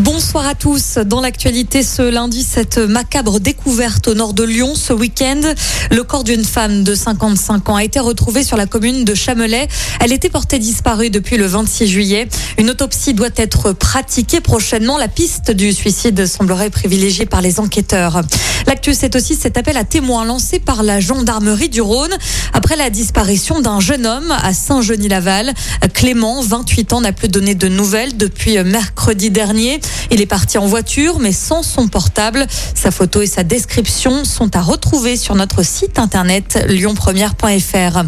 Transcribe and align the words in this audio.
Bonsoir 0.00 0.44
à 0.48 0.56
tous. 0.56 0.98
Dans 1.06 1.20
l'actualité 1.20 1.84
ce 1.84 2.02
lundi, 2.02 2.42
cette 2.42 2.78
macabre 2.78 3.38
découverte 3.38 4.08
au 4.08 4.14
nord 4.14 4.34
de 4.34 4.42
Lyon 4.42 4.74
ce 4.74 4.92
week-end. 4.92 5.40
Le 5.92 6.02
corps 6.02 6.24
d'une 6.24 6.44
femme 6.44 6.82
de 6.82 6.96
55 6.96 7.68
ans 7.68 7.76
a 7.76 7.84
été 7.84 8.00
retrouvé 8.00 8.42
sur 8.42 8.56
la 8.56 8.66
commune 8.66 9.04
de 9.04 9.14
Chamelais. 9.14 9.68
Elle 10.00 10.12
était 10.12 10.30
portée 10.30 10.58
disparue 10.58 11.10
depuis 11.10 11.36
le 11.36 11.46
26 11.46 11.86
juillet. 11.86 12.28
Une 12.58 12.70
autopsie 12.70 13.14
doit 13.14 13.28
être 13.36 13.72
pratiquée 13.72 14.40
prochainement. 14.40 14.98
La 14.98 15.06
piste 15.06 15.52
du 15.52 15.72
suicide 15.72 16.26
semblerait 16.26 16.70
privilégiée 16.70 17.26
par 17.26 17.40
les 17.40 17.60
enquêteurs. 17.60 18.22
L'actu, 18.66 18.94
c'est 18.94 19.14
aussi 19.14 19.36
cet 19.36 19.56
appel 19.56 19.76
à 19.76 19.84
témoins 19.84 20.24
lancé 20.24 20.58
par 20.58 20.82
la 20.82 20.98
gendarmerie 20.98 21.68
du 21.68 21.80
Rhône 21.82 22.16
après 22.52 22.74
la 22.74 22.90
disparition 22.90 23.60
d'un 23.60 23.78
jeune 23.78 24.06
homme 24.06 24.32
à 24.42 24.52
Saint-Genis-Laval. 24.54 25.54
Clément, 25.92 26.42
28 26.42 26.94
ans, 26.94 27.00
n'a 27.02 27.12
plus 27.12 27.28
donné 27.28 27.54
de 27.54 27.68
nouvelles 27.68 28.16
depuis 28.16 28.60
mercredi 28.64 29.30
dernier. 29.30 29.80
Il 30.10 30.20
est 30.20 30.26
parti 30.26 30.58
en 30.58 30.66
voiture, 30.66 31.18
mais 31.18 31.32
sans 31.32 31.62
son 31.62 31.88
portable. 31.88 32.46
Sa 32.74 32.90
photo 32.90 33.22
et 33.22 33.26
sa 33.26 33.44
description 33.44 34.24
sont 34.24 34.54
à 34.56 34.62
retrouver 34.62 35.16
sur 35.16 35.34
notre 35.34 35.64
site 35.64 35.98
internet 35.98 36.64
lyonpremière.fr. 36.68 38.04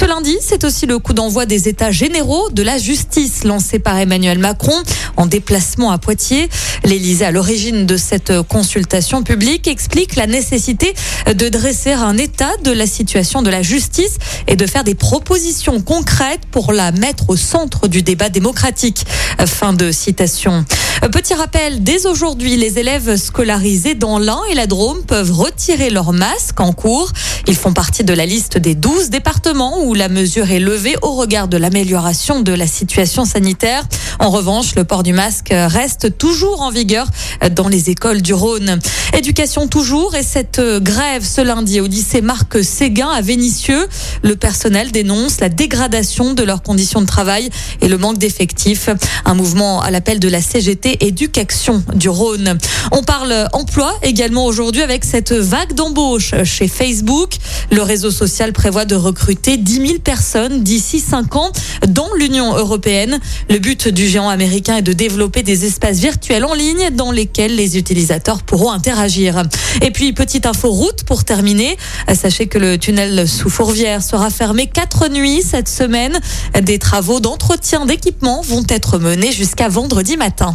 Ce 0.00 0.06
lundi, 0.06 0.38
c'est 0.40 0.64
aussi 0.64 0.86
le 0.86 0.98
coup 0.98 1.12
d'envoi 1.12 1.44
des 1.44 1.68
états 1.68 1.90
généraux 1.90 2.48
de 2.50 2.62
la 2.62 2.78
justice 2.78 3.44
lancé 3.44 3.78
par 3.78 3.98
Emmanuel 3.98 4.38
Macron 4.38 4.72
en 5.18 5.26
déplacement 5.26 5.90
à 5.90 5.98
Poitiers. 5.98 6.48
L'Élysée, 6.84 7.26
à 7.26 7.30
l'origine 7.30 7.84
de 7.84 7.98
cette 7.98 8.32
consultation 8.48 9.22
publique, 9.22 9.68
explique 9.68 10.16
la 10.16 10.26
nécessité 10.26 10.94
de 11.26 11.48
dresser 11.50 11.92
un 11.92 12.16
état 12.16 12.52
de 12.64 12.70
la 12.70 12.86
situation 12.86 13.42
de 13.42 13.50
la 13.50 13.60
justice 13.60 14.16
et 14.46 14.56
de 14.56 14.66
faire 14.66 14.84
des 14.84 14.94
propositions 14.94 15.82
concrètes 15.82 16.46
pour 16.50 16.72
la 16.72 16.92
mettre 16.92 17.28
au 17.28 17.36
centre 17.36 17.86
du 17.86 18.00
débat 18.00 18.30
démocratique. 18.30 19.04
Fin 19.44 19.74
de 19.74 19.92
citation. 19.92 20.64
Petit 21.08 21.32
rappel, 21.34 21.82
dès 21.82 22.06
aujourd'hui, 22.06 22.56
les 22.56 22.78
élèves 22.78 23.16
scolarisés 23.16 23.94
dans 23.94 24.18
l'Ain 24.18 24.40
et 24.50 24.54
la 24.54 24.66
Drôme 24.66 25.02
peuvent 25.02 25.32
retirer 25.32 25.88
leur 25.88 26.12
masque 26.12 26.60
en 26.60 26.72
cours. 26.72 27.10
Ils 27.48 27.56
font 27.56 27.72
partie 27.72 28.04
de 28.04 28.12
la 28.12 28.26
liste 28.26 28.58
des 28.58 28.74
12 28.74 29.08
départements 29.08 29.82
où 29.82 29.94
la 29.94 30.08
mesure 30.08 30.50
est 30.50 30.60
levée 30.60 30.96
au 31.00 31.12
regard 31.12 31.48
de 31.48 31.56
l'amélioration 31.56 32.40
de 32.40 32.52
la 32.52 32.66
situation 32.66 33.24
sanitaire. 33.24 33.82
En 34.18 34.28
revanche, 34.28 34.74
le 34.76 34.84
port 34.84 35.02
du 35.02 35.14
masque 35.14 35.48
reste 35.52 36.18
toujours 36.18 36.60
en 36.60 36.70
vigueur 36.70 37.08
dans 37.56 37.68
les 37.68 37.88
écoles 37.88 38.20
du 38.20 38.34
Rhône. 38.34 38.78
Éducation 39.16 39.66
toujours 39.68 40.14
et 40.14 40.22
cette 40.22 40.60
grève 40.60 41.24
ce 41.24 41.40
lundi 41.40 41.80
au 41.80 41.86
lycée 41.86 42.20
Marc 42.20 42.62
Séguin 42.62 43.08
à 43.08 43.22
Vénissieux. 43.22 43.88
Le 44.22 44.36
personnel 44.36 44.92
dénonce 44.92 45.40
la 45.40 45.48
dégradation 45.48 46.34
de 46.34 46.42
leurs 46.42 46.62
conditions 46.62 47.00
de 47.00 47.06
travail 47.06 47.48
et 47.80 47.88
le 47.88 47.96
manque 47.96 48.18
d'effectifs. 48.18 48.90
Un 49.24 49.34
mouvement 49.34 49.80
à 49.80 49.90
l'appel 49.90 50.20
de 50.20 50.28
la 50.28 50.42
CGT 50.42 50.89
Éducation 51.00 51.82
du 51.94 52.08
Rhône. 52.08 52.58
On 52.92 53.02
parle 53.02 53.48
emploi 53.52 53.94
également 54.02 54.46
aujourd'hui 54.46 54.82
avec 54.82 55.04
cette 55.04 55.32
vague 55.32 55.74
d'embauche 55.74 56.34
chez 56.44 56.68
Facebook. 56.68 57.34
Le 57.70 57.82
réseau 57.82 58.10
social 58.10 58.52
prévoit 58.52 58.84
de 58.84 58.96
recruter 58.96 59.56
10 59.56 59.72
000 59.74 59.98
personnes 60.00 60.62
d'ici 60.62 61.00
5 61.00 61.36
ans 61.36 61.52
dans 61.88 62.12
l'Union 62.14 62.56
européenne. 62.56 63.20
Le 63.48 63.58
but 63.58 63.88
du 63.88 64.08
géant 64.08 64.28
américain 64.28 64.76
est 64.76 64.82
de 64.82 64.92
développer 64.92 65.42
des 65.42 65.64
espaces 65.64 65.98
virtuels 65.98 66.44
en 66.44 66.54
ligne 66.54 66.90
dans 66.92 67.12
lesquels 67.12 67.54
les 67.54 67.78
utilisateurs 67.78 68.42
pourront 68.42 68.72
interagir. 68.72 69.42
Et 69.82 69.90
puis, 69.90 70.12
petite 70.12 70.46
info 70.46 70.70
route 70.70 71.04
pour 71.04 71.24
terminer. 71.24 71.76
Sachez 72.14 72.46
que 72.46 72.58
le 72.58 72.78
tunnel 72.78 73.28
sous 73.28 73.50
Fourvière 73.50 74.02
sera 74.02 74.30
fermé 74.30 74.66
quatre 74.66 75.08
nuits 75.08 75.42
cette 75.42 75.68
semaine. 75.68 76.18
Des 76.60 76.78
travaux 76.78 77.20
d'entretien 77.20 77.86
d'équipement 77.86 78.42
vont 78.42 78.64
être 78.68 78.98
menés 78.98 79.32
jusqu'à 79.32 79.68
vendredi 79.68 80.16
matin. 80.16 80.54